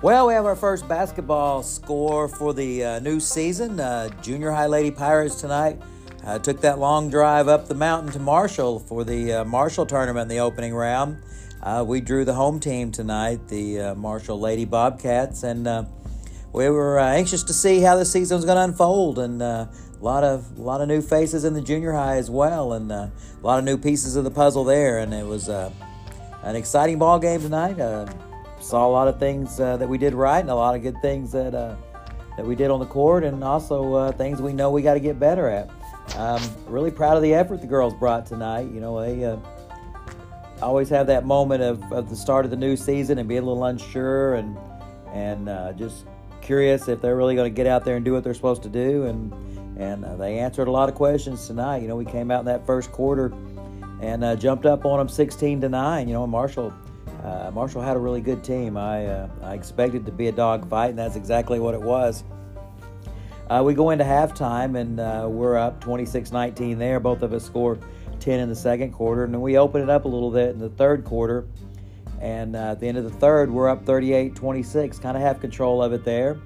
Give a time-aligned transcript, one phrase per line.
[0.00, 3.80] Well, we have our first basketball score for the uh, new season.
[3.80, 5.82] Uh, Junior High Lady Pirates tonight
[6.24, 10.30] uh, took that long drive up the mountain to Marshall for the uh, Marshall tournament
[10.30, 11.20] in the opening round.
[11.64, 15.66] Uh, we drew the home team tonight, the uh, Marshall Lady Bobcats, and
[16.52, 19.18] we were anxious to see how the season was going to unfold.
[19.18, 19.68] And a
[20.00, 23.10] lot of a lot of new faces in the junior high as well, and a
[23.42, 24.98] lot of new pieces of the puzzle there.
[25.00, 27.80] And it was an exciting ball game tonight
[28.60, 31.00] saw a lot of things uh, that we did right and a lot of good
[31.00, 31.76] things that uh,
[32.38, 35.00] that we did on the court, and also uh, things we know we got to
[35.00, 35.68] get better at.
[36.16, 38.70] Um, really proud of the effort the girls brought tonight.
[38.72, 39.38] You know, they uh,
[40.62, 43.42] always have that moment of, of the start of the new season and be a
[43.42, 44.56] little unsure and
[45.12, 46.06] and uh, just
[46.40, 48.68] curious if they're really going to get out there and do what they're supposed to
[48.68, 49.04] do.
[49.04, 49.32] And
[49.76, 51.82] and uh, they answered a lot of questions tonight.
[51.82, 53.32] You know, we came out in that first quarter
[54.00, 56.06] and jumped up on them 16 to nine.
[56.06, 56.72] You know, Marshall
[57.22, 58.76] uh, Marshall had a really good team.
[58.76, 62.24] I, uh, I expected to be a dog fight, and that's exactly what it was.
[63.50, 67.00] Uh, we go into halftime, and uh, we're up 26 19 there.
[67.00, 67.78] Both of us score
[68.20, 70.58] 10 in the second quarter, and then we open it up a little bit in
[70.58, 71.46] the third quarter.
[72.20, 74.98] And uh, at the end of the third, we're up 38 26.
[74.98, 76.38] Kind of have control of it there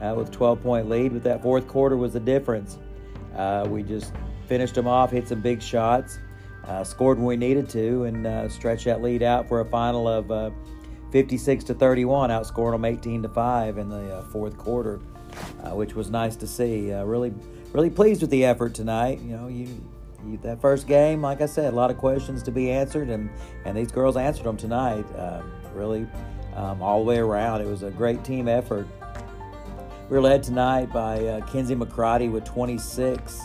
[0.00, 2.78] uh, with 12 point lead, but that fourth quarter was the difference.
[3.68, 4.12] we just
[4.46, 6.18] finished them off, hit some big shots.
[6.68, 10.08] Uh, scored when we needed to and uh, stretched that lead out for a final
[10.08, 10.50] of uh,
[11.12, 14.98] 56 to 31, outscoring them 18 to 5 in the uh, fourth quarter,
[15.62, 16.92] uh, which was nice to see.
[16.92, 17.32] Uh, really,
[17.72, 19.20] really pleased with the effort tonight.
[19.20, 19.68] You know, you,
[20.26, 23.30] you, that first game, like I said, a lot of questions to be answered, and
[23.64, 25.06] and these girls answered them tonight.
[25.72, 26.04] really,
[26.56, 28.88] um, all the way around, it was a great team effort.
[30.10, 33.40] We are led tonight by Kinsey McCrady with 26.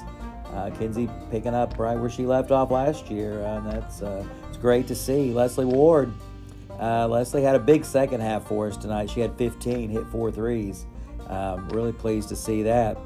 [0.54, 4.26] Uh, Kinsey picking up right where she left off last year, uh, and that's uh,
[4.50, 5.32] it's great to see.
[5.32, 6.12] Leslie Ward,
[6.80, 9.10] uh, Leslie had a big second half for us tonight.
[9.10, 10.86] She had 15, hit four threes.
[11.28, 12.98] Um, really pleased to see that.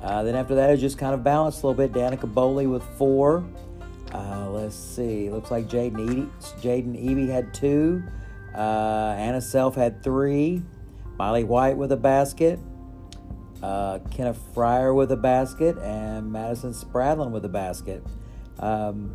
[0.00, 1.92] Uh, then after that, it just kind of balanced a little bit.
[1.92, 3.44] Danica Bowley with four.
[4.12, 5.28] Uh, let's see.
[5.28, 6.30] Looks like Jaden Eby,
[6.62, 8.02] Jaden Eby had two.
[8.54, 10.62] Anna Self had three.
[11.18, 12.58] Miley White with a basket
[13.62, 18.04] uh, Kennedy Fryer with a basket, and Madison Spradlin with a basket.
[18.60, 19.14] Um,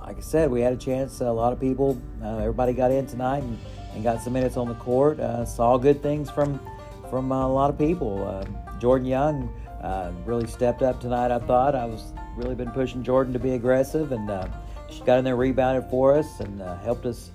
[0.00, 1.20] like I said, we had a chance.
[1.20, 3.58] A lot of people, uh, everybody got in tonight and,
[3.94, 5.20] and, got some minutes on the court.
[5.20, 6.60] Uh, saw good things from
[7.08, 8.26] from a lot of people.
[8.26, 11.30] Uh, Jordan Young uh, really stepped up tonight.
[11.30, 14.48] I thought I was really been pushing Jordan to be aggressive, and uh,
[14.90, 17.30] she got in there, rebounded for us, and helped us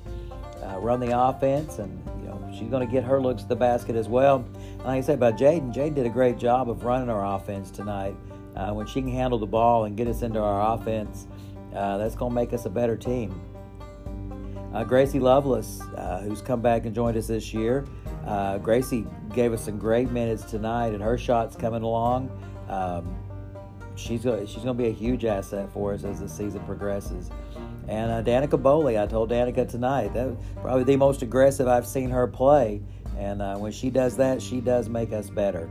[0.79, 1.79] run the offense.
[1.79, 2.06] And
[2.57, 4.45] she's going to get her looks at the basket as well
[4.87, 8.15] like I said about Jaden, Jaden did a great job of running our offense tonight.
[8.55, 11.27] Uh, when she can handle the ball and get us into our offense,
[11.75, 13.39] uh, that's going to make us a better team.
[14.73, 17.85] Uh, Gracie Lovelace, uh, who's come back and joined us this year,
[18.25, 22.31] uh, Gracie gave us some great minutes tonight, and her shot's coming along.
[22.69, 23.13] Um,
[23.95, 27.29] she's going she's going to be a huge asset for us as the season progresses.
[27.87, 32.09] And uh, Danica Bowley, I told Danica tonight that probably the most aggressive I've seen
[32.09, 32.81] her play.
[33.17, 35.69] And uh, when she does that, she does make us better.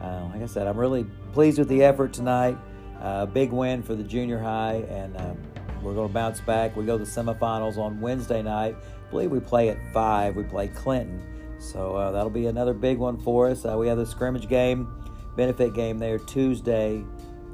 [0.00, 2.56] Uh, like I said, I'm really pleased with the effort tonight.
[3.00, 5.38] Uh, big win for the junior high, and um,
[5.82, 6.76] we're going to bounce back.
[6.76, 8.76] We go to the semifinals on Wednesday night.
[8.76, 10.36] I believe we play at 5.
[10.36, 11.22] We play Clinton.
[11.58, 13.64] So uh, that'll be another big one for us.
[13.64, 14.88] Uh, we have the scrimmage game,
[15.36, 17.04] benefit game there Tuesday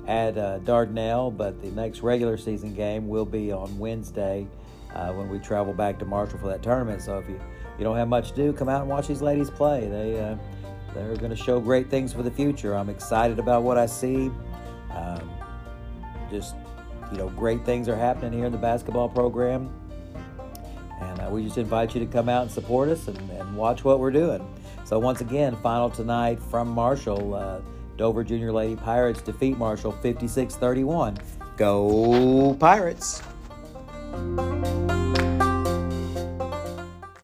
[0.06, 4.46] at uh, Dardanelle, but the next regular season game will be on Wednesday
[5.14, 7.02] when we travel back to Marshall for that tournament.
[7.02, 7.38] So if you
[7.78, 9.86] you don't have much to do, come out and watch these ladies play.
[9.88, 10.36] They uh,
[10.94, 12.74] they're going to show great things for the future.
[12.74, 14.30] I'm excited about what I see.
[14.90, 15.30] Um,
[16.30, 16.54] just
[17.12, 19.70] you know, great things are happening here in the basketball program,
[21.00, 23.84] and uh, we just invite you to come out and support us and, and, watch
[23.84, 24.46] what we're doing.
[24.84, 27.62] So once again, final tonight from Marshall.
[27.96, 31.18] Dover Junior Lady Pirates defeat Marshall 56-31.
[31.56, 33.22] Go Pirates!